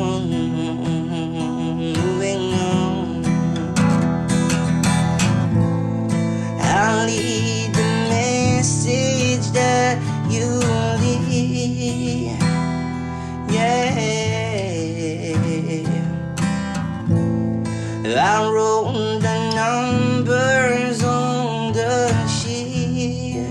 [18.17, 23.47] I wrote the numbers on the sheet.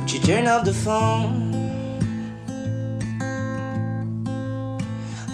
[0.00, 1.52] But you turn off the phone.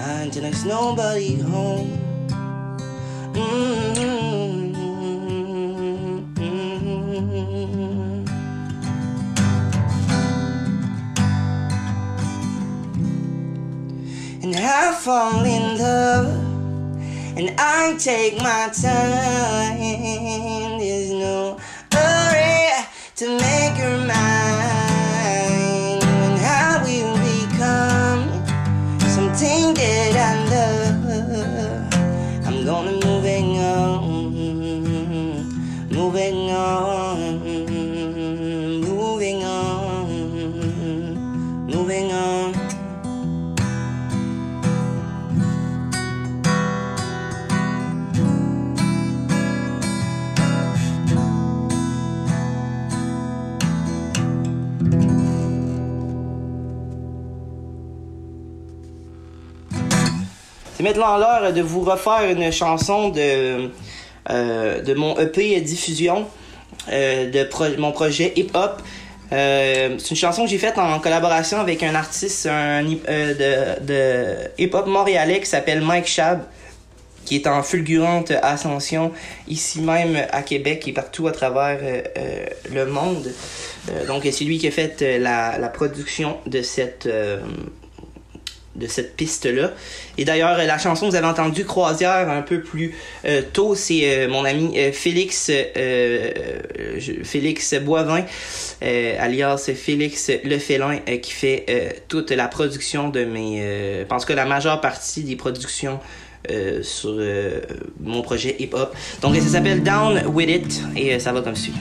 [0.01, 1.99] Until there's nobody home.
[3.33, 4.18] Mm-hmm.
[15.09, 16.27] Fall in love,
[17.39, 19.79] and I take my time.
[20.79, 21.57] There's no
[21.91, 22.85] hurry
[23.17, 23.78] to make
[60.89, 63.69] Maintenant l'heure de vous refaire une chanson de,
[64.31, 66.27] euh, de mon EP Diffusion,
[66.91, 68.81] euh, de mon projet Hip Hop.
[69.31, 74.71] Euh, c'est une chanson que j'ai faite en collaboration avec un artiste de, de hip
[74.73, 76.45] hop montréalais qui s'appelle Mike Shab,
[77.27, 79.13] qui est en fulgurante ascension
[79.47, 81.81] ici même à Québec et partout à travers
[82.73, 83.31] le monde.
[84.07, 87.07] Donc c'est lui qui a fait la, la production de cette
[88.77, 89.73] de cette piste-là.
[90.17, 92.95] Et d'ailleurs, la chanson, vous avez entendu Croisière un peu plus
[93.25, 95.51] euh, tôt, c'est euh, mon ami euh, Félix
[97.25, 98.25] Félix Boivin,
[98.81, 104.05] alias Félix Le Félin, qui fait toute la production de mes...
[104.09, 106.01] Pense que la majeure partie des productions
[106.83, 107.21] sur
[108.01, 108.95] mon projet hip-hop.
[109.23, 111.75] Donc, ça s'appelle Down With It, et ça va comme suit.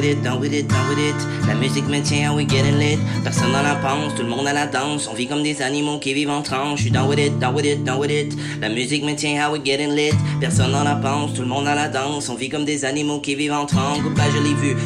[0.00, 1.14] With it, down with it, down with it.
[1.46, 2.98] La musique me tient, we getting lit.
[3.22, 5.08] Personne la pense, tout le monde à la danse.
[5.10, 6.78] On vit comme des animaux qui vivent en transe.
[6.78, 8.34] Je suis down with it, down with it, down with it.
[8.60, 10.14] La musique me tient, how we getting lit.
[10.40, 12.28] Personne la pense, tout le monde à la danse.
[12.28, 14.00] On vit comme des animaux qui vivent en transe.
[14.00, 14.76] Goodbye, je l'ai vu.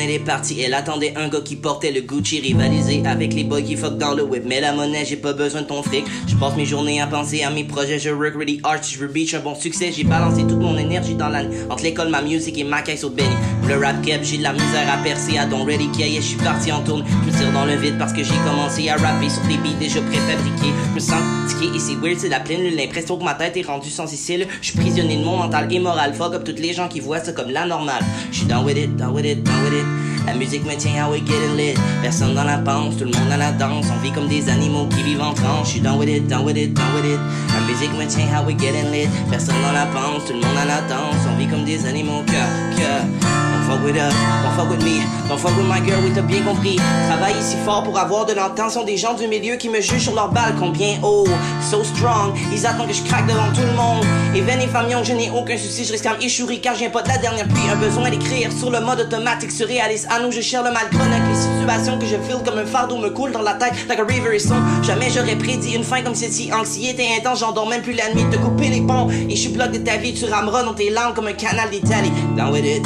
[0.00, 0.60] Elle est partie.
[0.60, 4.14] Elle attendait un gars qui portait le Gucci rivalisé avec les boys qui fuck dans
[4.14, 4.44] le whip.
[4.46, 6.04] Mais la monnaie, j'ai pas besoin de ton fric.
[6.26, 7.98] Je passe mes journées à penser à mes projets.
[7.98, 8.82] Je work really hard.
[8.82, 11.56] Je beach un bon succès, j'ai balancé toute mon énergie dans l'année.
[11.68, 13.28] Entre l'école, ma musique et ma caisse au Benny.
[13.68, 15.32] Le rap cap, j'ai de la misère à percer.
[15.32, 16.06] I don't really care.
[16.06, 17.04] Yeah, je suis parti en tourne.
[17.22, 19.78] Je me tire dans le vide parce que j'ai commencé à rapper sur des beats
[19.78, 20.72] déjà préfabriqués.
[20.90, 22.62] Je me sens tiqué et c'est weird, c'est la pleine.
[22.74, 24.48] L'impression que ma tête est rendue sensibile.
[24.60, 26.12] Je suis prisonnier de mon mental et moral.
[26.14, 28.02] Fuck up toutes les gens qui voient ça comme la normale.
[28.30, 29.86] Je suis down with it, down with it, down with it.
[30.26, 31.74] La musique me tient, how we getting lit.
[32.02, 33.86] Personne dans la panse, tout le monde à la danse.
[33.92, 35.66] On vit comme des animaux qui vivent en transe.
[35.66, 37.18] Je suis down with it, down with it, down with it.
[37.54, 39.08] La musique me tient, how we getting lit.
[39.30, 41.16] Personne dans la panse, tout le monde à la danse.
[41.32, 42.32] On vit comme des animaux que,
[42.76, 43.51] que.
[43.72, 44.12] Fuck with us,
[44.42, 46.76] don't fuck with me, don't fuck with my girl, oui t'as bien compris.
[47.08, 50.14] Travaille ici fort pour avoir de l'attention des gens du milieu qui me jugent sur
[50.14, 51.26] leur balle combien haut,
[51.70, 52.34] so strong.
[52.52, 54.04] Ils attendent que je craque devant tout le monde.
[54.34, 57.08] Et venez famion, je n'ai aucun souci, je risque à m'échouer car je pas de
[57.08, 57.62] la dernière pluie.
[57.72, 60.06] Un besoin d'écrire sur le mode automatique surréaliste.
[60.10, 61.22] À nous, je cherche le mal chronique.
[61.30, 64.04] Les situations que je file comme un fardeau me coulent dans la tête, like a
[64.04, 64.50] river is
[64.82, 66.52] Jamais j'aurais prédit une fin comme celle-ci.
[66.52, 68.26] Anxiété intense, j'endors même plus la nuit.
[68.30, 70.12] Te couper les ponts et je suis bloqué de ta vie.
[70.12, 72.12] Tu rameras dans tes langues comme un canal d'Italie.
[72.36, 72.82] Down with it,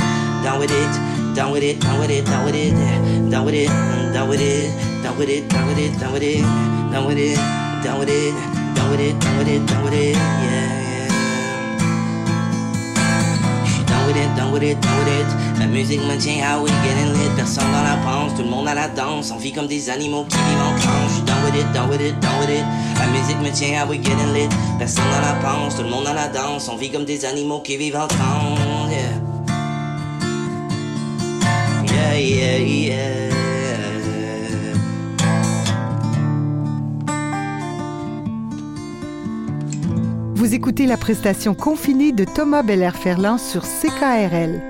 [0.47, 2.71] down with it, down with it, down with it, down with it,
[3.33, 3.67] down with it,
[4.15, 4.71] down with it,
[5.03, 6.47] down with it, down with it, down with it,
[6.93, 7.37] down with it,
[7.83, 8.35] down with it,
[8.77, 10.73] down with it, down with it, down with it, yeah.
[14.07, 15.27] With it, down with it, down with it.
[15.59, 17.29] La musique me tient, ah oui, getting lit.
[17.35, 19.33] Personne dans la panse, tout le monde à la danse.
[19.33, 21.25] On vit comme des animaux qui vivent en tranche.
[21.27, 22.65] Down with it, down with it, down with it.
[23.01, 24.49] La musique me tient, ah oui, getting lit.
[24.79, 26.69] Personne dans la panse, tout le monde à la danse.
[26.69, 28.66] On vit comme des animaux qui vivent en transe.
[40.35, 44.63] Vous écoutez la prestation confinée de Thomas Belair-Ferland sur CKRL.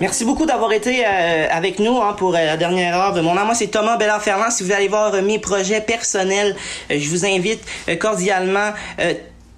[0.00, 3.32] Merci beaucoup d'avoir été euh, avec nous hein, pour euh, la dernière heure de mon
[3.34, 3.44] nom.
[3.44, 4.50] Moi, c'est Thomas Bellard-Ferland.
[4.50, 6.56] Si vous allez voir euh, mes projets personnels,
[6.90, 7.60] je vous invite
[8.00, 8.72] cordialement.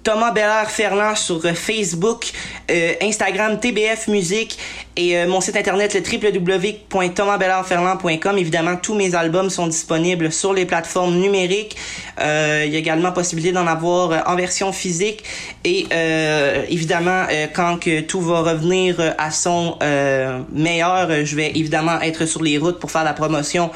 [0.03, 2.31] Thomas Bellard Ferland sur Facebook,
[3.01, 4.57] Instagram TBF Musique
[4.97, 8.37] et euh, mon site internet le www.thomasbellardferland.com.
[8.37, 11.77] Évidemment, tous mes albums sont disponibles sur les plateformes numériques.
[12.19, 15.23] Euh, il y a également possibilité d'en avoir euh, en version physique
[15.63, 19.77] et euh, évidemment euh, quand que tout va revenir euh, à son
[20.51, 23.69] meilleur, je vais évidemment être sur les routes pour faire la promotion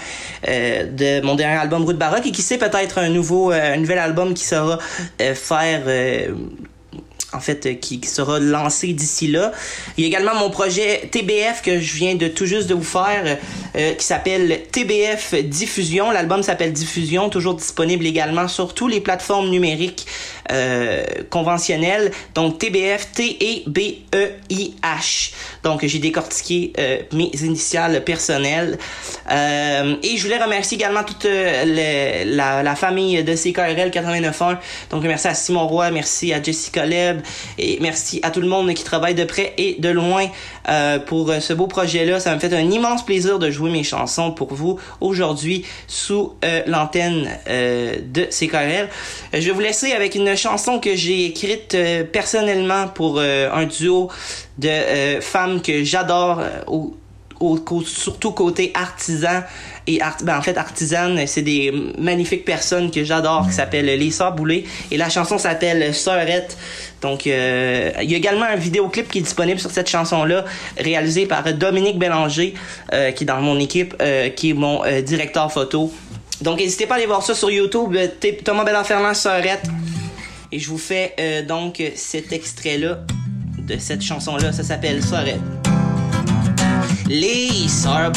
[0.48, 4.34] de mon dernier album Route Baroque et qui sait peut-être un nouveau un nouvel album
[4.34, 4.80] qui sera
[5.22, 5.84] euh, faire
[7.34, 9.52] en fait, euh, qui, sera lancé d'ici là.
[9.98, 12.84] Il y a également mon projet TBF que je viens de tout juste de vous
[12.84, 13.38] faire,
[13.76, 16.12] euh, qui s'appelle TBF Diffusion.
[16.12, 20.06] L'album s'appelle Diffusion, toujours disponible également sur toutes les plateformes numériques
[20.52, 22.12] euh, conventionnelles.
[22.36, 23.72] Donc TBF, T-E-B-E-I-H.
[25.64, 28.78] Donc j'ai décortiqué euh, mes initiales personnelles.
[29.32, 34.58] Euh, et je voulais remercier également toute euh, la, la famille de CKRL 89.1.
[34.90, 37.22] Donc merci à Simon Roy, merci à Jessica Leb
[37.58, 40.28] et merci à tout le monde qui travaille de près et de loin
[40.70, 42.20] euh, pour euh, ce beau projet-là.
[42.20, 46.62] Ça me fait un immense plaisir de jouer mes chansons pour vous aujourd'hui sous euh,
[46.68, 48.88] l'antenne euh, de CKRL.
[49.34, 51.78] Euh, Je vais vous laisser avec une chanson que j'ai écrite
[52.12, 54.10] personnellement pour un duo
[54.58, 56.96] de femmes que j'adore au,
[57.42, 59.42] au- surtout côté artisan
[59.88, 64.12] et art, ben en fait artisane c'est des magnifiques personnes que j'adore qui s'appellent les
[64.12, 64.64] Sœurs Boulay.
[64.92, 66.58] Et la chanson s'appelle Sœurette
[67.02, 70.46] donc euh, il y a également un vidéoclip qui est disponible sur cette chanson là
[70.78, 72.54] réalisé par Dominique Bélanger
[72.94, 75.92] euh, qui est dans mon équipe euh, qui est mon directeur photo.
[76.42, 77.96] Donc n'hésitez pas à aller voir ça sur YouTube.
[78.46, 79.64] Thomas Bellard-Ferland Sœurette
[80.52, 81.16] et je vous fais
[81.48, 83.00] donc cet extrait là
[83.58, 85.40] de cette chanson là ça s'appelle Sœurette
[87.08, 88.12] les sœurs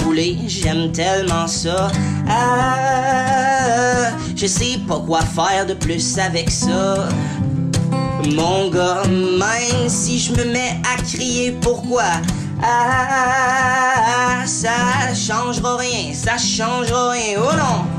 [0.47, 1.91] j'aime tellement ça.
[2.29, 7.09] Ah, je sais pas quoi faire de plus avec ça.
[8.35, 12.05] Mon gars, même si je me mets à crier pourquoi?
[12.63, 17.94] Ah, ça changera rien, ça changera rien, oh non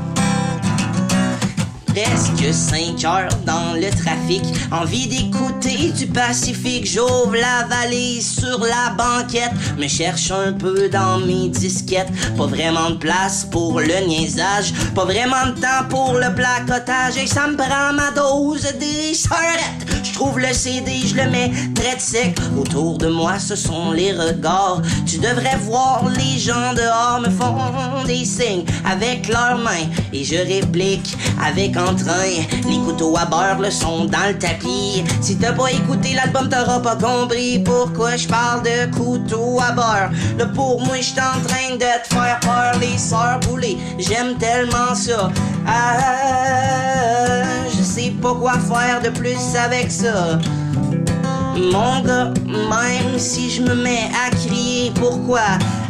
[1.96, 6.86] Presque 5 heures dans le trafic, envie d'écouter du Pacifique.
[6.86, 12.10] J'ouvre la valise sur la banquette, me cherche un peu dans mes disquettes.
[12.36, 17.16] Pas vraiment de place pour le niaisage, pas vraiment de temps pour le placotage.
[17.16, 19.95] Et ça me prend ma dose des sœurettes.
[20.06, 22.38] Je trouve le CD, je le mets très sec.
[22.58, 24.80] Autour de moi, ce sont les regards.
[25.04, 29.86] Tu devrais voir les gens dehors me font des signes avec leurs mains.
[30.12, 32.36] Et je réplique avec entrain.
[32.68, 35.02] Les couteaux à beurre le sont dans le tapis.
[35.20, 40.10] Si t'as pas écouté l'album, t'auras pas compris pourquoi je parle de couteaux à beurre.
[40.38, 43.76] Là, pour moi, j'suis en train de te faire peur, les sœurs boulées.
[43.98, 45.30] J'aime tellement ça.
[45.66, 47.42] Ah,
[47.76, 49.95] je sais pas quoi faire de plus avec ça.
[50.02, 55.40] Mon même si je me mets à crier, pourquoi?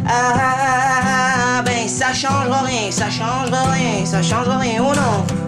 [0.07, 5.46] Ah, ben ça changera rien, ça changera rien, ça changera rien, oh non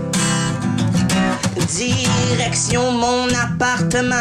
[1.68, 4.16] Direction mon appartement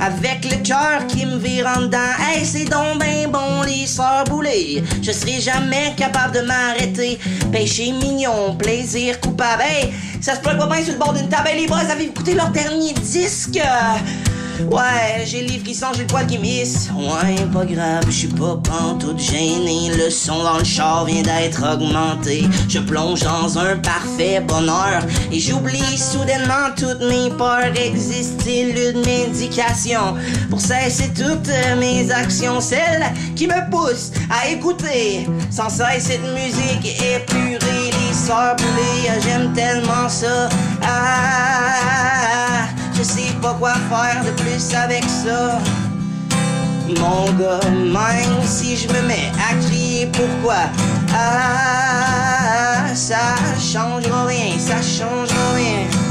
[0.00, 1.98] Avec le cœur qui me vire en dedans.
[2.20, 4.24] Hey c'est donc ben bon les sœurs
[5.02, 7.18] Je serai jamais capable de m'arrêter.
[7.50, 9.62] Péché mignon, plaisir coupable.
[9.62, 11.50] Hey, ça se peut pas bien sur le bord d'une table.
[11.56, 13.60] Les boys, avez écouté leur dernier disque?
[14.70, 16.90] Ouais, j'ai le livre qui sent, j'ai le poil qui misse.
[16.96, 19.90] Ouais, pas grave, je suis pas pantoute gêné.
[19.96, 22.44] Le son dans le char vient d'être augmenté.
[22.68, 27.72] Je plonge dans un parfait bonheur et j'oublie soudainement toutes mes peurs.
[27.76, 30.14] Existe-t-il une médication
[30.50, 32.60] pour cesser toutes mes actions?
[32.60, 33.04] Celle
[33.36, 37.90] qui me pousse à écouter sans cesse cette musique épurée.
[37.90, 38.56] Les sœurs
[39.22, 40.48] j'aime tellement ça.
[40.82, 42.68] Ah,
[43.02, 45.58] je sais pas quoi faire de plus avec ça.
[47.00, 50.70] Mon gars, même si je me mets à crier pourquoi?
[51.12, 56.01] Ah, ça changera rien, ça changera rien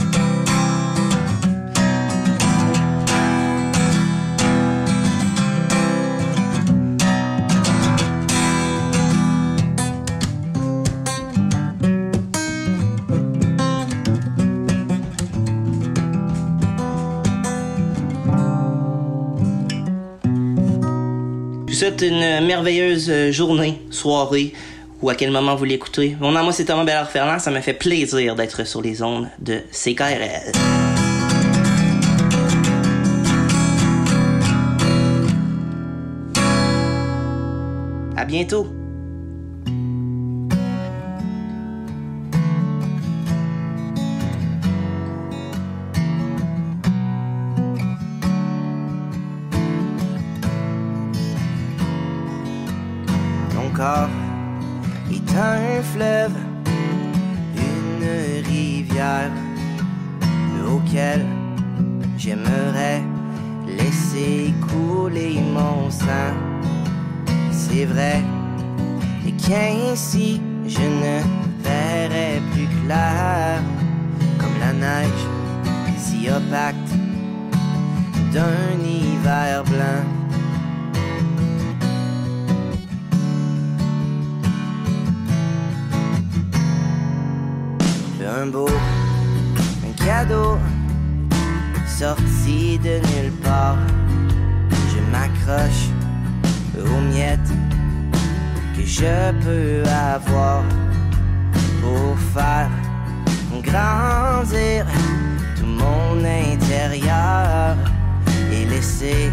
[21.81, 24.53] souhaite une merveilleuse euh, journée, soirée,
[25.01, 26.15] ou à quel moment vous l'écoutez.
[26.19, 27.39] Mon nom, moi, c'est Thomas Bellard-Ferland.
[27.39, 30.51] Ça me fait plaisir d'être sur les ondes de CKRL.
[38.15, 38.80] À bientôt.
[62.17, 63.01] J'aimerais
[63.65, 66.35] laisser couler mon sang.
[67.51, 68.21] C'est vrai,
[69.25, 71.21] et qu'ainsi je ne
[71.63, 73.61] verrai plus clair
[74.37, 75.25] comme la neige
[75.97, 76.75] si opaque
[78.33, 80.03] d'un hiver blanc.
[88.33, 88.69] un beau,
[89.85, 90.57] un cadeau
[92.01, 93.77] sorti de nulle part.
[94.91, 95.85] Je m'accroche
[96.75, 97.53] aux miettes
[98.75, 100.63] que je peux avoir
[101.79, 102.71] pour faire
[103.61, 104.85] grandir
[105.55, 107.75] tout mon intérieur
[108.51, 109.29] et laisser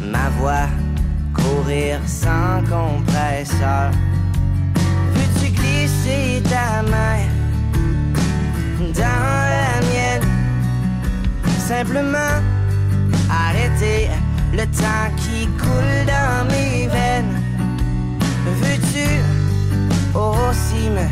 [0.00, 0.68] ma voix
[1.32, 3.92] courir sans compresseur.
[5.14, 7.22] Veux-tu glisser ta main?
[8.94, 9.47] dans.
[11.68, 12.40] Simplement
[13.30, 14.08] arrêter
[14.54, 17.42] le temps qui coule dans mes veines.
[18.62, 19.06] Veux-tu
[20.14, 21.06] aussi me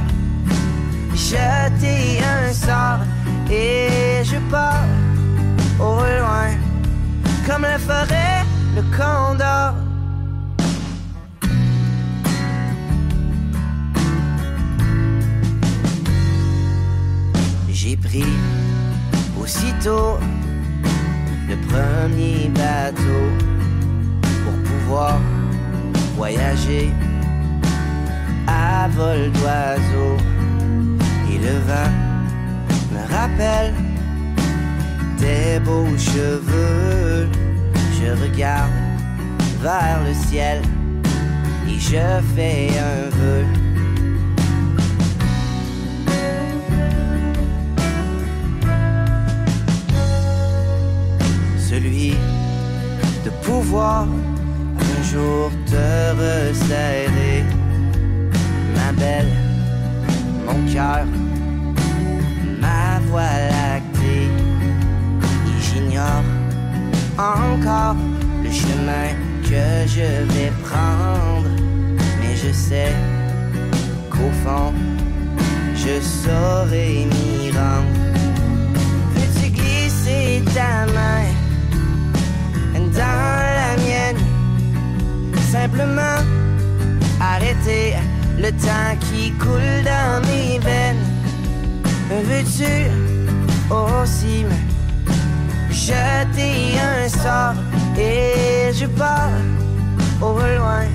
[1.15, 3.05] jeter un sort
[3.51, 4.87] et je pars
[5.79, 6.49] au loin
[7.47, 8.43] comme le ferait
[8.75, 9.75] le condor?
[17.69, 18.25] J'ai pris
[19.39, 20.19] aussitôt
[21.49, 23.23] le premier bateau
[24.45, 25.21] pour pouvoir
[26.17, 26.91] voyager
[28.47, 30.17] à vol d'oiseau.
[31.31, 31.93] Et le vent
[32.93, 33.75] me rappelle
[35.19, 37.29] tes beaux cheveux.
[37.99, 38.71] Je regarde
[39.63, 40.63] vers le ciel
[41.69, 43.76] et je fais un vœu.
[53.47, 54.07] Pouvoir
[54.81, 55.87] un jour te
[56.21, 57.45] resserrer,
[58.75, 59.33] ma belle,
[60.47, 61.07] mon cœur,
[62.61, 64.29] ma voix lactée.
[65.49, 66.25] Et j'ignore
[67.17, 67.97] encore
[68.43, 69.09] le chemin
[69.49, 71.51] que je vais prendre,
[72.21, 72.93] mais je sais
[74.11, 74.73] qu'au fond,
[75.75, 77.97] je saurai m'y rendre.
[79.15, 81.36] Veux-tu glisser ta main?
[82.97, 84.21] Dans la mienne.
[85.51, 86.21] Simplement
[87.21, 87.95] arrêter
[88.39, 91.05] le temps qui coule dans mes veines.
[92.29, 92.75] Veux-tu
[93.71, 97.61] aussi me jeter un sort?
[97.99, 99.31] Et je pars
[100.21, 100.87] au loin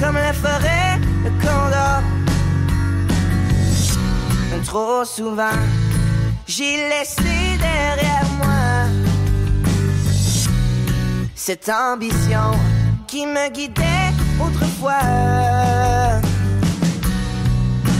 [0.00, 2.02] comme la forêt, le condor.
[4.64, 5.60] Trop souvent,
[6.46, 8.53] j'ai laissé derrière moi
[11.46, 12.52] cette ambition
[13.06, 14.94] qui me guidait autrefois,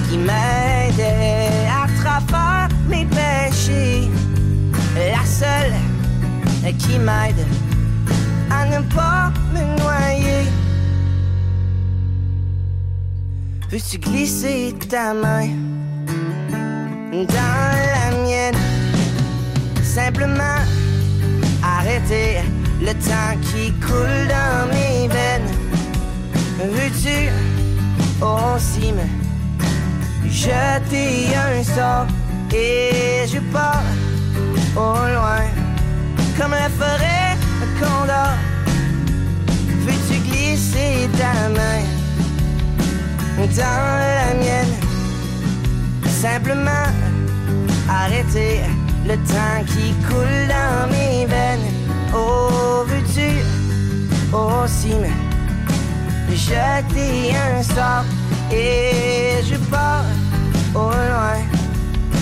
[0.08, 4.08] qui m'aidait à travers mes péchés,
[4.96, 5.74] la seule
[6.78, 7.46] qui m'aide
[8.50, 10.46] à ne pas me noyer.
[13.70, 15.48] Veux-tu glisser ta main
[17.12, 18.56] dans la mienne?
[19.82, 20.60] Simplement
[21.62, 22.40] arrêter
[22.80, 25.50] le temps qui coule dans mes veines.
[26.58, 27.30] Veux-tu?
[28.20, 32.06] Aussi me jeter un sort
[32.52, 33.82] et je pars
[34.76, 35.44] au loin
[36.38, 37.36] comme la forêt
[37.78, 38.38] qu'on dort.
[39.84, 41.82] Veux-tu glisser ta main
[43.36, 44.74] dans la mienne?
[46.22, 46.88] Simplement
[47.90, 48.60] arrêter
[49.06, 51.73] le temps qui coule dans mes veines.
[52.14, 53.42] Oh, veux-tu
[54.32, 58.04] aussi me jeter un sort?
[58.52, 60.04] Et je pars
[60.74, 61.40] au loin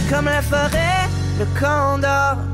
[0.08, 2.51] comme la forêt, le condor.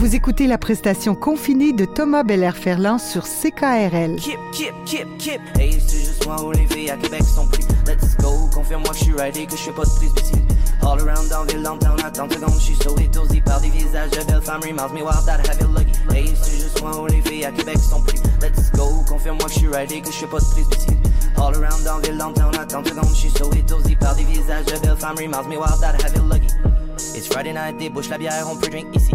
[0.00, 4.16] Vous écoutez la prestation confinée de Thomas Belair-Ferland sur CKRL.
[4.16, 5.40] Kip, kip, kip, kip.
[5.58, 7.64] Hey, c'est juste moi où les filles à Québec sont pris.
[7.86, 10.32] Let's go, confirme-moi que je suis ready, que je fais pas de ici.
[10.80, 14.10] All around dans ville, downtown, à 30 secondes, je suis so étourdi par des visages
[14.12, 15.92] de belles femmes, reminds me wild that have it lucky.
[16.10, 18.18] Hey, c'est juste moi où les filles à Québec sont pris.
[18.40, 20.96] Let's go, confirme-moi que je suis ready, que je fais pas de ici.
[21.36, 24.64] All around dans ville, downtown, à 30 secondes, je suis so étourdi par des visages
[24.64, 26.48] de belles femmes, reminds me wild that have it lucky.
[27.14, 29.12] It's Friday night, débouche la bière, on peut drink ici.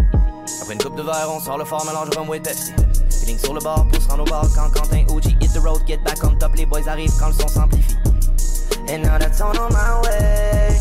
[0.61, 2.71] Après une coupe de verre, on sort le fort, mélange rum with Pepsi.
[3.09, 5.97] Feeling sur le bord, pousse rendre au bar quand Quentin OG hit the road, get
[6.03, 7.95] back on top, les boys arrivent quand le son s'amplifie.
[8.87, 10.77] And now that's on my way.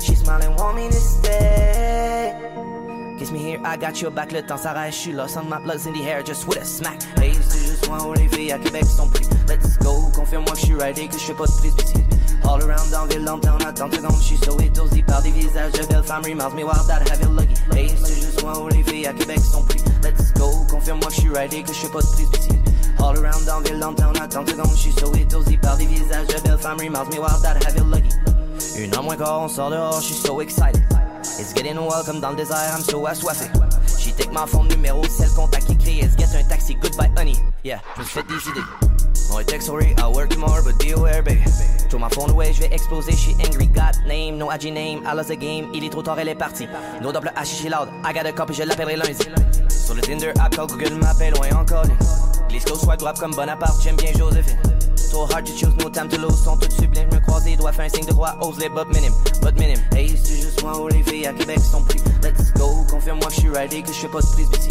[0.00, 2.34] She smiling, want me to stay.
[3.18, 5.58] Kiss me here, I got your back, le temps s'arrête, je suis là, of my
[5.58, 7.02] blood's in the hair, just with a smack.
[7.18, 9.26] Hey, c'est juste moi où les filles à Québec sont pris.
[9.48, 11.74] Let's go, confirme-moi que je suis ready, que je fais pas de prise.
[12.44, 15.72] All around dans ville, downtown, à 30 secondes, je suis so étourdi par des visages
[15.72, 17.54] de belles femmes, reminds me wild that have it lucky.
[17.72, 19.78] Hey, c'est juste moi où les filles à Québec sont pris.
[20.02, 22.48] Let's go, confirme-moi que je suis ready, que je fais pas de ici.
[22.98, 26.26] All around dans ville, downtown, à 30 secondes, je suis so étourdi par des visages
[26.26, 28.14] de belles femmes, reminds me wild that have it lucky.
[28.76, 30.82] Une heure moins quart, on sort dehors, je suis so excited.
[31.38, 33.46] It's getting welcome dans le désert, I'm so assoiffé.
[34.30, 36.00] My phone numéro, c'est le contact qui crie.
[36.00, 37.36] Let's get un taxi, goodbye honey.
[37.64, 38.66] Yeah, je me fait des idées.
[39.30, 41.42] Mon text sorry, I'll work tomorrow, but be aware, baby.
[41.88, 43.66] Throw my phone away, je vais exploser, she angry.
[43.66, 45.68] Got name, no IG name, I lost the game.
[45.74, 46.68] Il est trop tard, elle est partie.
[47.00, 47.88] No double H, she loud.
[48.04, 49.14] I got a copy, je l'appellerai lundi.
[49.68, 51.84] Sur le Tinder app, call Google m'appelle loin encore.
[52.52, 54.58] Glisse close, swipe droite comme Bonaparte, j'aime bien Joséphine.
[54.94, 57.08] So hard to choose, no time to lose, sont toutes sublimes.
[57.10, 59.58] Je me croise les doigts, fais un signe de croix, ose les but minim, but
[59.58, 59.78] minim.
[59.96, 61.98] Hey, c'est juste moi où les filles à Québec sont pris.
[62.22, 64.68] Let's go, confirme-moi que je suis ready, que je fais pas de ici.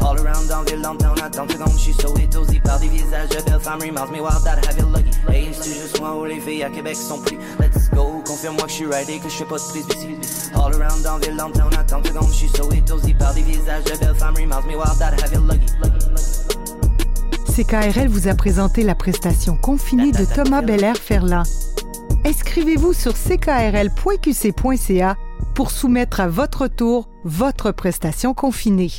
[0.00, 3.42] All around dans ville, downtown, 30 secondes, je suis so étourdi par des visages de
[3.42, 5.10] belles femmes, reminds me wild that have it lucky.
[5.28, 7.36] Hey, c'est juste moi où les filles à Québec sont pris.
[7.58, 10.18] Let's go, confirme-moi que je suis ready, que je fais pas de ici.
[10.54, 13.98] All around dans ville, downtown, 30 secondes, je suis so étourdi par des visages de
[13.98, 15.66] belles femmes, reminds me wild that have it lucky.
[15.82, 16.33] lucky, lucky.
[17.54, 21.44] CKRL vous a présenté la prestation confinée de Thomas Belair-Ferland.
[22.24, 23.96] Inscrivez-vous sur ckrl.qc.ca
[25.54, 28.90] pour soumettre à votre tour votre prestation confinée.